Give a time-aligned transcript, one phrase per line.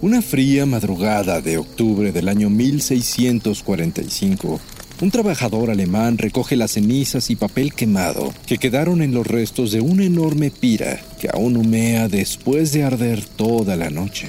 [0.00, 4.60] Una fría madrugada de octubre del año 1645,
[5.00, 9.80] un trabajador alemán recoge las cenizas y papel quemado que quedaron en los restos de
[9.80, 14.28] una enorme pira que aún humea después de arder toda la noche.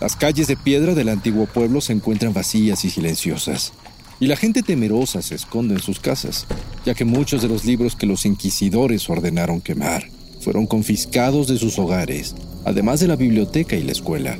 [0.00, 3.72] Las calles de piedra del antiguo pueblo se encuentran vacías y silenciosas,
[4.18, 6.44] y la gente temerosa se esconde en sus casas,
[6.84, 10.08] ya que muchos de los libros que los inquisidores ordenaron quemar
[10.42, 14.36] fueron confiscados de sus hogares, además de la biblioteca y la escuela.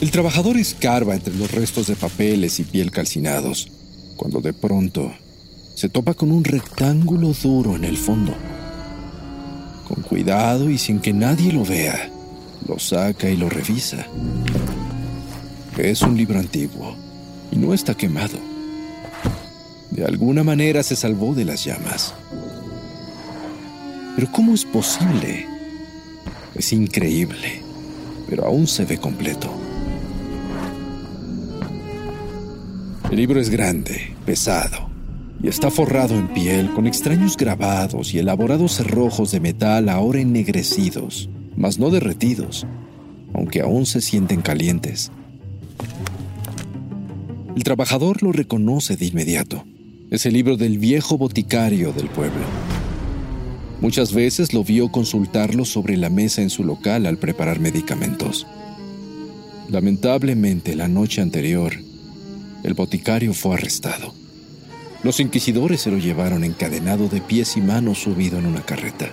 [0.00, 3.68] El trabajador escarba entre los restos de papeles y piel calcinados,
[4.16, 5.12] cuando de pronto
[5.74, 8.34] se topa con un rectángulo duro en el fondo.
[9.88, 12.10] Con cuidado y sin que nadie lo vea,
[12.66, 14.06] lo saca y lo revisa.
[15.76, 16.96] Es un libro antiguo
[17.50, 18.38] y no está quemado.
[19.90, 22.14] De alguna manera se salvó de las llamas.
[24.14, 25.46] Pero ¿cómo es posible?
[26.54, 27.62] Es increíble,
[28.28, 29.52] pero aún se ve completo.
[33.10, 34.88] El libro es grande, pesado,
[35.42, 41.28] y está forrado en piel con extraños grabados y elaborados cerrojos de metal ahora ennegrecidos,
[41.56, 42.66] mas no derretidos,
[43.34, 45.10] aunque aún se sienten calientes.
[47.56, 49.64] El trabajador lo reconoce de inmediato.
[50.10, 52.73] Es el libro del viejo boticario del pueblo.
[53.84, 58.46] Muchas veces lo vio consultarlo sobre la mesa en su local al preparar medicamentos.
[59.68, 61.74] Lamentablemente, la noche anterior,
[62.62, 64.14] el boticario fue arrestado.
[65.02, 69.10] Los inquisidores se lo llevaron encadenado de pies y manos subido en una carreta.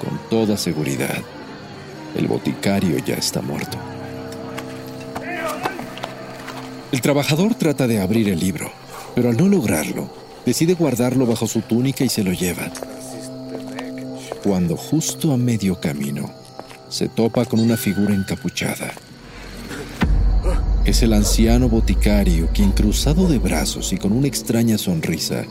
[0.00, 1.22] Con toda seguridad,
[2.16, 3.78] el boticario ya está muerto.
[6.90, 8.72] El trabajador trata de abrir el libro,
[9.14, 10.12] pero al no lograrlo,
[10.44, 12.72] decide guardarlo bajo su túnica y se lo lleva.
[14.42, 16.28] Cuando justo a medio camino,
[16.88, 18.92] se topa con una figura encapuchada.
[20.84, 25.44] Es el anciano boticario quien, cruzado de brazos y con una extraña sonrisa,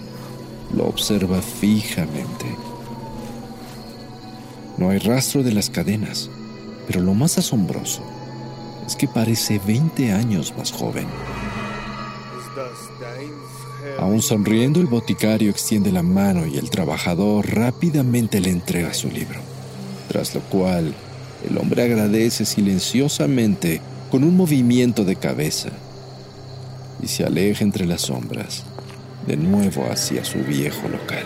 [0.75, 2.45] lo observa fijamente.
[4.77, 6.29] No hay rastro de las cadenas,
[6.85, 8.01] pero lo más asombroso
[8.85, 11.07] es que parece 20 años más joven.
[13.99, 19.39] Aún sonriendo, el boticario extiende la mano y el trabajador rápidamente le entrega su libro,
[20.07, 20.93] tras lo cual
[21.47, 25.69] el hombre agradece silenciosamente con un movimiento de cabeza
[27.01, 28.63] y se aleja entre las sombras,
[29.25, 31.25] de nuevo hacia su viejo local.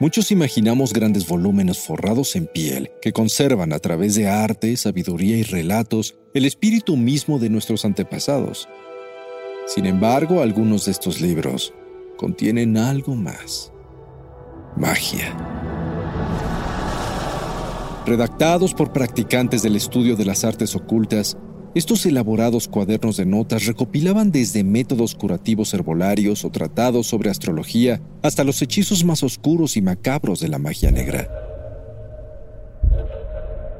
[0.00, 5.42] muchos imaginamos grandes volúmenes forrados en piel que conservan a través de arte, sabiduría y
[5.42, 8.68] relatos el espíritu mismo de nuestros antepasados.
[9.66, 11.74] Sin embargo, algunos de estos libros
[12.16, 13.72] contienen algo más.
[14.76, 15.34] Magia.
[18.06, 21.36] Redactados por practicantes del estudio de las artes ocultas,
[21.76, 28.44] estos elaborados cuadernos de notas recopilaban desde métodos curativos herbolarios o tratados sobre astrología hasta
[28.44, 31.28] los hechizos más oscuros y macabros de la magia negra.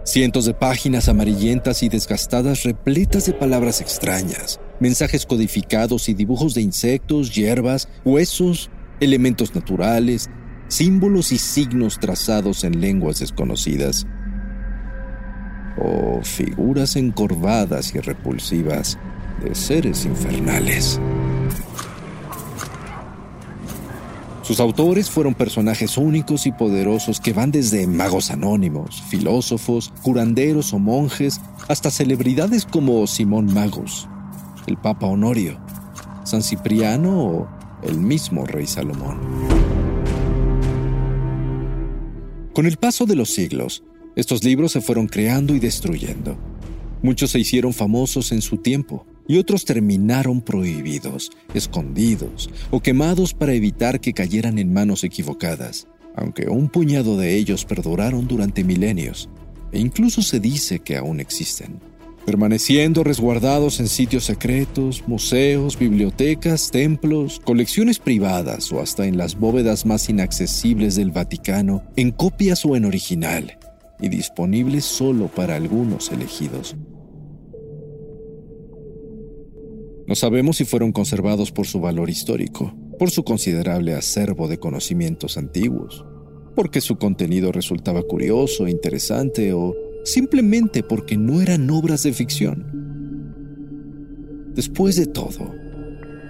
[0.05, 6.61] Cientos de páginas amarillentas y desgastadas repletas de palabras extrañas, mensajes codificados y dibujos de
[6.61, 8.69] insectos, hierbas, huesos,
[9.01, 10.29] elementos naturales,
[10.69, 14.07] símbolos y signos trazados en lenguas desconocidas
[15.79, 18.99] o figuras encorvadas y repulsivas
[19.43, 21.01] de seres infernales.
[24.47, 30.79] Sus autores fueron personajes únicos y poderosos que van desde magos anónimos, filósofos, curanderos o
[30.79, 34.09] monjes, hasta celebridades como Simón Magus,
[34.69, 35.59] el Papa Honorio,
[36.23, 37.49] San Cipriano o
[37.83, 39.19] el mismo Rey Salomón.
[42.55, 43.83] Con el paso de los siglos,
[44.17, 46.39] estos libros se fueron creando y destruyendo.
[47.03, 53.53] Muchos se hicieron famosos en su tiempo y otros terminaron prohibidos, escondidos o quemados para
[53.53, 55.87] evitar que cayeran en manos equivocadas,
[56.17, 59.29] aunque un puñado de ellos perduraron durante milenios,
[59.71, 61.81] e incluso se dice que aún existen,
[62.25, 69.85] permaneciendo resguardados en sitios secretos, museos, bibliotecas, templos, colecciones privadas o hasta en las bóvedas
[69.85, 73.59] más inaccesibles del Vaticano, en copias o en original,
[74.01, 76.77] y disponibles solo para algunos elegidos.
[80.07, 85.37] No sabemos si fueron conservados por su valor histórico, por su considerable acervo de conocimientos
[85.37, 86.05] antiguos,
[86.55, 92.87] porque su contenido resultaba curioso, interesante o simplemente porque no eran obras de ficción.
[94.55, 95.53] Después de todo,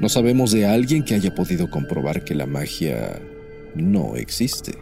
[0.01, 3.21] no sabemos de alguien que haya podido comprobar que la magia
[3.75, 4.73] no existe.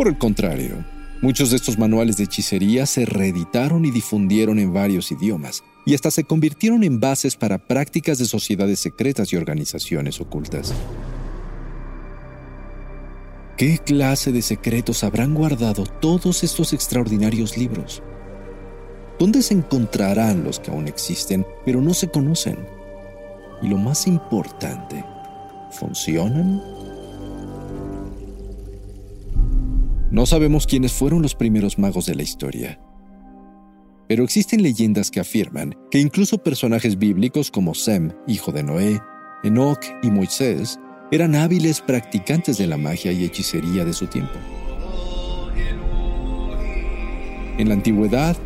[0.00, 0.82] Por el contrario,
[1.20, 6.10] muchos de estos manuales de hechicería se reeditaron y difundieron en varios idiomas, y hasta
[6.10, 10.72] se convirtieron en bases para prácticas de sociedades secretas y organizaciones ocultas.
[13.58, 18.02] ¿Qué clase de secretos habrán guardado todos estos extraordinarios libros?
[19.18, 22.56] ¿Dónde se encontrarán los que aún existen, pero no se conocen?
[23.60, 25.04] Y lo más importante,
[25.72, 26.89] ¿funcionan?
[30.10, 32.80] No sabemos quiénes fueron los primeros magos de la historia,
[34.08, 39.00] pero existen leyendas que afirman que incluso personajes bíblicos como Sem, hijo de Noé,
[39.44, 40.80] Enoch y Moisés
[41.12, 44.34] eran hábiles practicantes de la magia y hechicería de su tiempo.
[47.56, 48.36] En la antigüedad,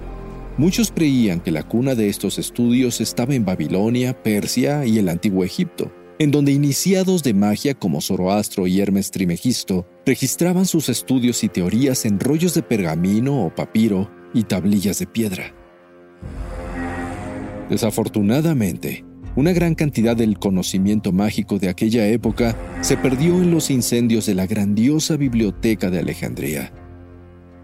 [0.59, 5.45] muchos creían que la cuna de estos estudios estaba en Babilonia, Persia y el antiguo
[5.45, 11.49] Egipto, en donde iniciados de magia como Zoroastro y Hermes Trimegisto registraban sus estudios y
[11.49, 15.55] teorías en rollos de pergamino o papiro y tablillas de piedra.
[17.69, 19.05] Desafortunadamente,
[19.37, 24.35] una gran cantidad del conocimiento mágico de aquella época se perdió en los incendios de
[24.35, 26.73] la grandiosa biblioteca de Alejandría.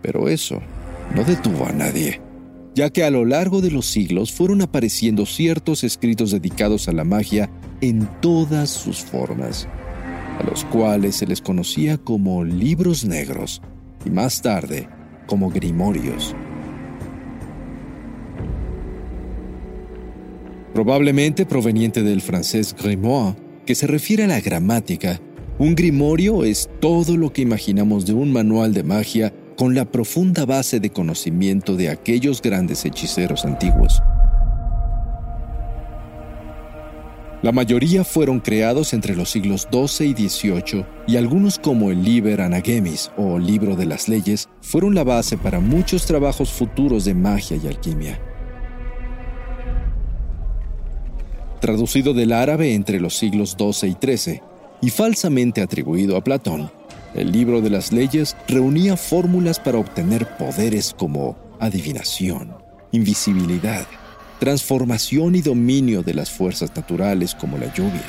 [0.03, 0.61] Pero eso
[1.15, 2.21] no detuvo a nadie,
[2.75, 7.05] ya que a lo largo de los siglos fueron apareciendo ciertos escritos dedicados a la
[7.05, 7.51] magia
[7.81, 9.69] en todas sus formas,
[10.39, 13.63] a los cuales se les conocía como libros negros
[14.05, 14.89] y más tarde
[15.27, 16.35] como grimorios.
[20.73, 23.37] probablemente proveniente del francés grimoire,
[23.67, 25.21] que se refiere a la gramática.
[25.59, 30.47] Un grimorio es todo lo que imaginamos de un manual de magia con la profunda
[30.47, 34.01] base de conocimiento de aquellos grandes hechiceros antiguos.
[37.43, 42.43] La mayoría fueron creados entre los siglos XII y XVIII y algunos como el Liber
[42.43, 47.57] Anagemis o Libro de las Leyes fueron la base para muchos trabajos futuros de magia
[47.57, 48.21] y alquimia.
[51.61, 54.43] traducido del árabe entre los siglos XII y XIII
[54.81, 56.71] y falsamente atribuido a Platón,
[57.15, 62.55] el libro de las leyes reunía fórmulas para obtener poderes como adivinación,
[62.93, 63.87] invisibilidad,
[64.41, 68.03] transformación y dominio de las fuerzas naturales como la lluvia,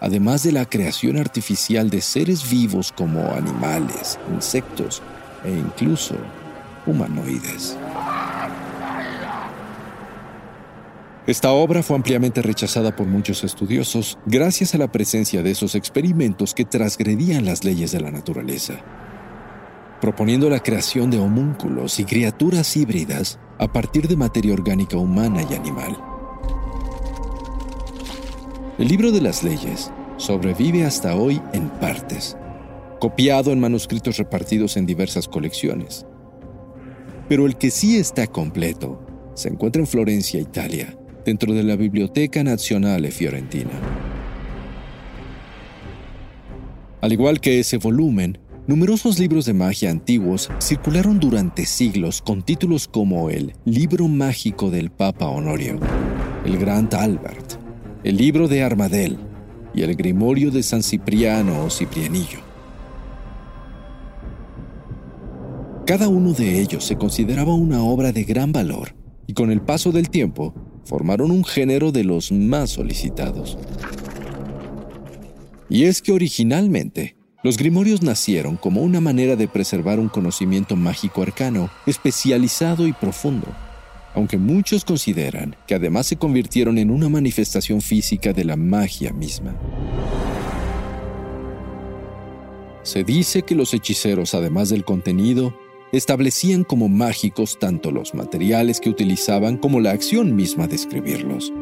[0.00, 5.02] además de la creación artificial de seres vivos como animales, insectos
[5.44, 6.14] e incluso
[6.84, 7.78] humanoides.
[11.26, 16.52] Esta obra fue ampliamente rechazada por muchos estudiosos gracias a la presencia de esos experimentos
[16.52, 18.74] que transgredían las leyes de la naturaleza,
[20.02, 25.54] proponiendo la creación de homúnculos y criaturas híbridas a partir de materia orgánica humana y
[25.54, 25.96] animal.
[28.76, 32.36] El libro de las leyes sobrevive hasta hoy en partes,
[32.98, 36.04] copiado en manuscritos repartidos en diversas colecciones.
[37.28, 39.00] Pero el que sí está completo
[39.34, 43.70] se encuentra en Florencia, Italia, dentro de la Biblioteca Nazionale Fiorentina.
[47.00, 52.86] Al igual que ese volumen, numerosos libros de magia antiguos circularon durante siglos con títulos
[52.86, 55.78] como el Libro Mágico del Papa Honorio,
[56.44, 57.54] el Grand Albert,
[58.04, 59.18] el Libro de Armadel
[59.74, 62.40] y el Grimorio de San Cipriano o Ciprianillo.
[65.86, 68.94] Cada uno de ellos se consideraba una obra de gran valor
[69.26, 70.54] y con el paso del tiempo
[70.84, 73.58] formaron un género de los más solicitados.
[75.68, 81.22] Y es que originalmente, los grimorios nacieron como una manera de preservar un conocimiento mágico
[81.22, 83.48] arcano, especializado y profundo,
[84.14, 89.56] aunque muchos consideran que además se convirtieron en una manifestación física de la magia misma.
[92.84, 95.56] Se dice que los hechiceros, además del contenido,
[95.92, 101.52] establecían como mágicos tanto los materiales que utilizaban como la acción misma de escribirlos.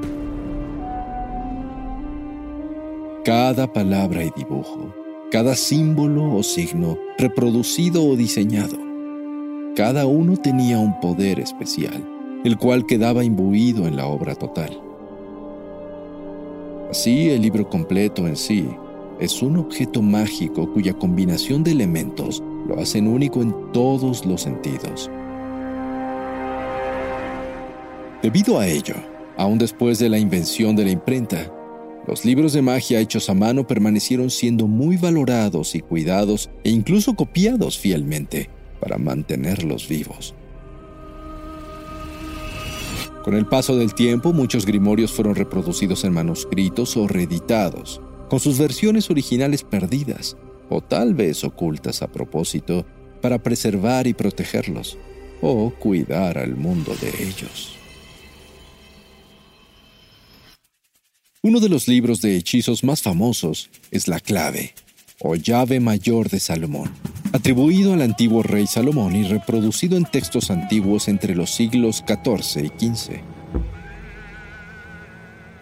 [3.25, 4.95] Cada palabra y dibujo,
[5.31, 8.77] cada símbolo o signo, reproducido o diseñado,
[9.77, 12.05] cada uno tenía un poder especial,
[12.45, 14.77] el cual quedaba imbuido en la obra total.
[16.91, 18.67] Así, el libro completo en sí
[19.21, 25.09] es un objeto mágico cuya combinación de elementos lo hacen único en todos los sentidos.
[28.21, 28.97] Debido a ello,
[29.37, 31.53] aún después de la invención de la imprenta,
[32.07, 37.15] los libros de magia hechos a mano permanecieron siendo muy valorados y cuidados e incluso
[37.15, 38.49] copiados fielmente
[38.81, 40.35] para mantenerlos vivos.
[43.23, 48.59] Con el paso del tiempo, muchos grimorios fueron reproducidos en manuscritos o reeditados, con sus
[48.59, 50.39] versiones originales perdidas,
[50.71, 52.87] o tal vez ocultas a propósito,
[53.21, 54.97] para preservar y protegerlos,
[55.43, 57.80] o cuidar al mundo de ellos.
[61.43, 64.75] Uno de los libros de hechizos más famosos es La clave,
[65.21, 66.91] o llave mayor de Salomón,
[67.33, 72.69] atribuido al antiguo rey Salomón y reproducido en textos antiguos entre los siglos XIV y
[72.69, 73.21] XV.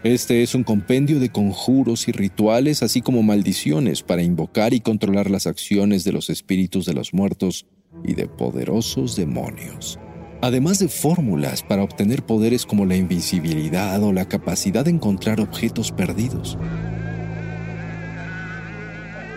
[0.02, 5.30] Este es un compendio de conjuros y rituales, así como maldiciones para invocar y controlar
[5.30, 7.66] las acciones de los espíritus de los muertos
[8.02, 10.00] y de poderosos demonios
[10.40, 15.92] además de fórmulas para obtener poderes como la invisibilidad o la capacidad de encontrar objetos
[15.92, 16.58] perdidos.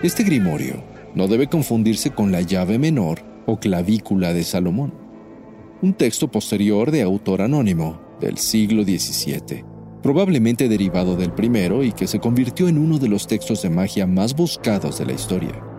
[0.04, 0.84] Este grimorio
[1.16, 4.94] no debe confundirse con la llave menor o clavícula de Salomón,
[5.82, 9.66] un texto posterior de autor anónimo del siglo XVII,
[10.04, 14.06] probablemente derivado del primero y que se convirtió en uno de los textos de magia
[14.06, 15.71] más buscados de la historia.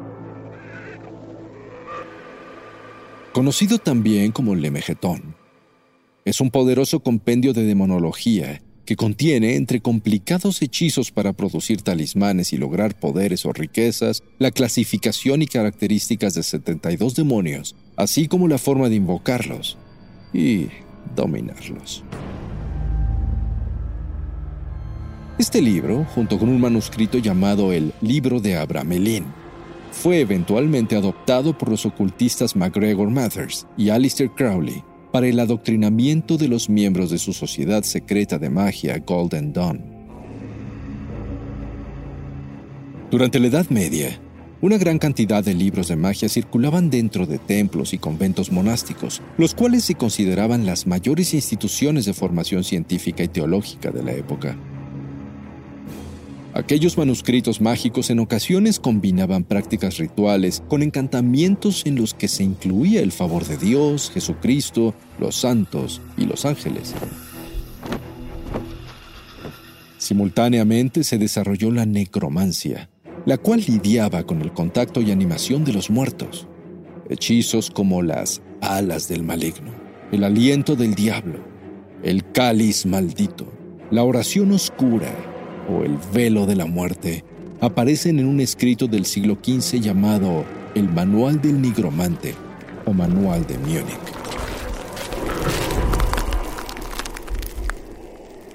[3.32, 5.34] Conocido también como Lemegetón.
[6.24, 12.58] Es un poderoso compendio de demonología que contiene, entre complicados hechizos para producir talismanes y
[12.58, 18.88] lograr poderes o riquezas, la clasificación y características de 72 demonios, así como la forma
[18.88, 19.78] de invocarlos
[20.32, 20.66] y
[21.14, 22.04] dominarlos.
[25.38, 29.24] Este libro, junto con un manuscrito llamado el Libro de Abramelín,
[29.92, 34.82] fue eventualmente adoptado por los ocultistas MacGregor Mathers y Alistair Crowley
[35.12, 39.84] para el adoctrinamiento de los miembros de su sociedad secreta de magia Golden Dawn.
[43.10, 44.18] Durante la Edad Media,
[44.62, 49.54] una gran cantidad de libros de magia circulaban dentro de templos y conventos monásticos, los
[49.54, 54.56] cuales se consideraban las mayores instituciones de formación científica y teológica de la época.
[56.54, 63.00] Aquellos manuscritos mágicos en ocasiones combinaban prácticas rituales con encantamientos en los que se incluía
[63.00, 66.94] el favor de Dios, Jesucristo, los santos y los ángeles.
[69.96, 72.90] Simultáneamente se desarrolló la necromancia,
[73.24, 76.46] la cual lidiaba con el contacto y animación de los muertos.
[77.08, 79.70] Hechizos como las alas del maligno,
[80.10, 81.42] el aliento del diablo,
[82.02, 83.50] el cáliz maldito,
[83.90, 85.31] la oración oscura
[85.68, 87.24] o el velo de la muerte
[87.60, 92.34] aparecen en un escrito del siglo XV llamado El Manual del Nigromante
[92.86, 94.22] o Manual de Múnich.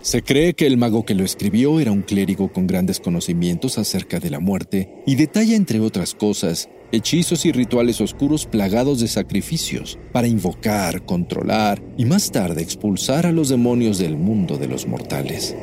[0.08, 4.22] Se cree que el mago que lo escribió era un clérigo con grandes conocimientos acerca
[4.22, 10.00] de la muerte y detalla, entre otras cosas, hechizos y rituales oscuros plagados de sacrificios
[10.14, 15.58] para invocar, controlar y más tarde expulsar a los demonios del mundo de los mortales.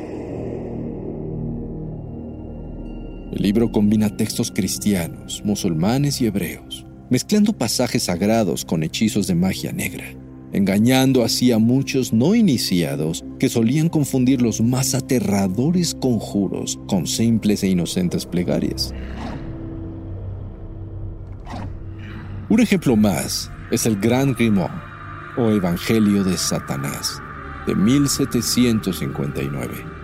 [3.35, 9.73] El libro combina textos cristianos, musulmanes y hebreos, mezclando pasajes sagrados con hechizos de magia
[9.73, 10.05] negra,
[10.53, 17.61] engañando así a muchos no iniciados que solían confundir los más aterradores conjuros con simples
[17.63, 18.93] e inocentes plegarias.
[22.47, 24.71] Un ejemplo más es el Gran Grimoire
[25.37, 27.21] o Evangelio de Satanás
[27.67, 29.94] de 1759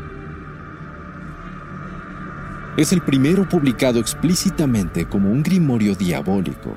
[2.78, 6.74] es el primero publicado explícitamente como un grimorio diabólico,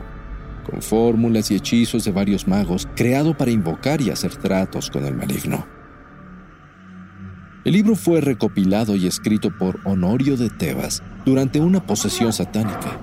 [0.69, 5.15] con fórmulas y hechizos de varios magos, creado para invocar y hacer tratos con el
[5.15, 5.67] maligno.
[7.65, 12.99] El libro fue recopilado y escrito por Honorio de Tebas durante una posesión satánica.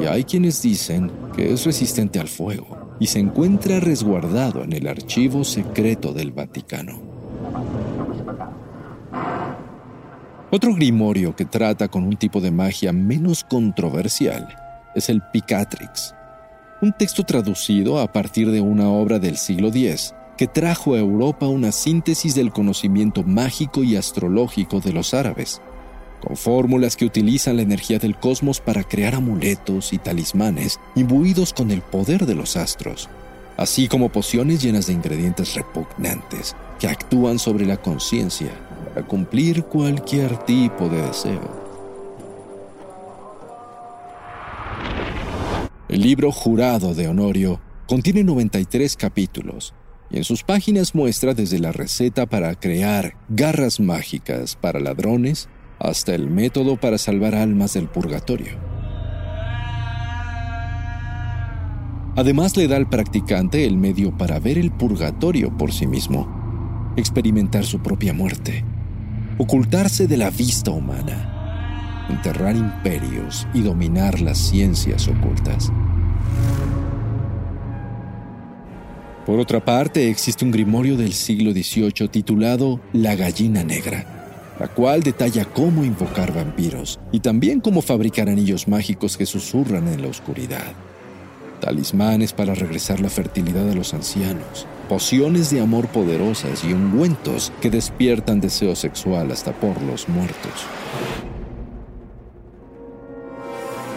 [0.00, 4.88] Y hay quienes dicen que es resistente al fuego y se encuentra resguardado en el
[4.88, 7.03] archivo secreto del Vaticano.
[10.54, 14.46] Otro grimorio que trata con un tipo de magia menos controversial
[14.94, 16.14] es el Picatrix,
[16.80, 21.48] un texto traducido a partir de una obra del siglo X que trajo a Europa
[21.48, 25.60] una síntesis del conocimiento mágico y astrológico de los árabes,
[26.20, 31.72] con fórmulas que utilizan la energía del cosmos para crear amuletos y talismanes imbuidos con
[31.72, 33.08] el poder de los astros,
[33.56, 38.52] así como pociones llenas de ingredientes repugnantes que actúan sobre la conciencia
[38.94, 41.64] para cumplir cualquier tipo de deseo.
[45.88, 49.74] El libro Jurado de Honorio contiene 93 capítulos
[50.10, 55.48] y en sus páginas muestra desde la receta para crear garras mágicas para ladrones
[55.80, 58.58] hasta el método para salvar almas del purgatorio.
[62.16, 67.64] Además le da al practicante el medio para ver el purgatorio por sí mismo, experimentar
[67.64, 68.64] su propia muerte,
[69.38, 75.72] ocultarse de la vista humana, enterrar imperios y dominar las ciencias ocultas.
[79.26, 85.02] Por otra parte, existe un grimorio del siglo XVIII titulado La gallina negra, la cual
[85.02, 90.74] detalla cómo invocar vampiros y también cómo fabricar anillos mágicos que susurran en la oscuridad,
[91.60, 97.70] talismanes para regresar la fertilidad a los ancianos, pociones de amor poderosas y ungüentos que
[97.70, 100.52] despiertan deseo sexual hasta por los muertos.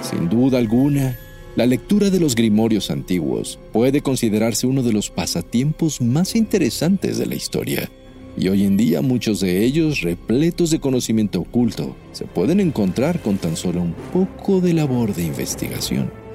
[0.01, 1.17] Sin duda alguna,
[1.55, 7.25] la lectura de los grimorios antiguos puede considerarse uno de los pasatiempos más interesantes de
[7.25, 7.89] la historia,
[8.37, 13.37] y hoy en día muchos de ellos, repletos de conocimiento oculto, se pueden encontrar con
[13.37, 16.26] tan solo un poco de labor de investigación.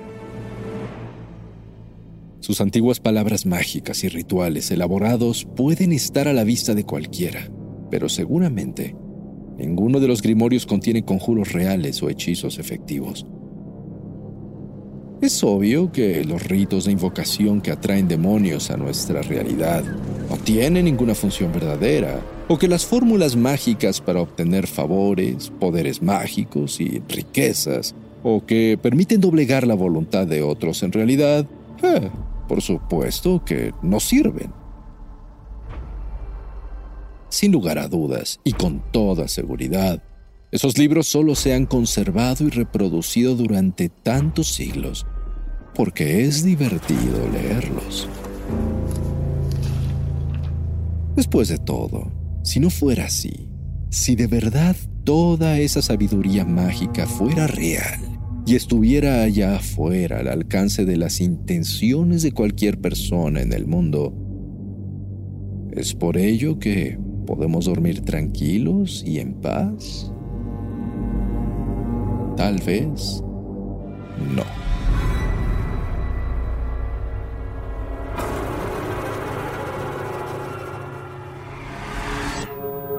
[2.42, 7.48] Sus antiguas palabras mágicas y rituales elaborados pueden estar a la vista de cualquiera,
[7.88, 8.96] pero seguramente
[9.56, 13.24] ninguno de los grimorios contiene conjuros reales o hechizos efectivos.
[15.20, 19.84] Es obvio que los ritos de invocación que atraen demonios a nuestra realidad
[20.28, 26.80] no tienen ninguna función verdadera, o que las fórmulas mágicas para obtener favores, poderes mágicos
[26.80, 27.94] y riquezas,
[28.24, 31.46] o que permiten doblegar la voluntad de otros en realidad,
[31.84, 32.10] eh,
[32.52, 34.52] por supuesto que no sirven.
[37.30, 40.02] Sin lugar a dudas, y con toda seguridad,
[40.50, 45.06] esos libros solo se han conservado y reproducido durante tantos siglos
[45.74, 48.06] porque es divertido leerlos.
[51.16, 52.12] Después de todo,
[52.44, 53.48] si no fuera así,
[53.88, 58.11] si de verdad toda esa sabiduría mágica fuera real
[58.44, 64.12] y estuviera allá afuera al alcance de las intenciones de cualquier persona en el mundo,
[65.72, 70.12] ¿es por ello que podemos dormir tranquilos y en paz?
[72.36, 73.22] Tal vez
[74.34, 74.42] no.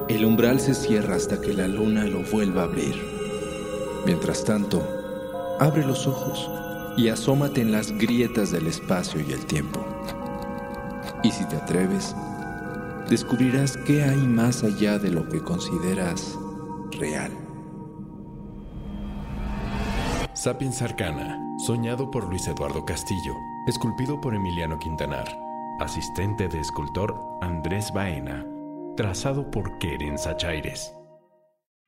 [0.07, 2.95] El umbral se cierra hasta que la luna lo vuelva a abrir.
[4.05, 5.02] Mientras tanto,
[5.63, 6.49] abre los ojos
[6.97, 9.79] y asómate en las grietas del espacio y el tiempo.
[11.23, 12.15] Y si te atreves,
[13.09, 16.37] descubrirás qué hay más allá de lo que consideras
[16.91, 17.31] real.
[20.33, 23.33] Sapiens Arcana, soñado por Luis Eduardo Castillo,
[23.67, 25.25] esculpido por Emiliano Quintanar,
[25.79, 28.45] asistente de escultor Andrés Baena
[28.95, 30.95] trazado por Keren Sachaires.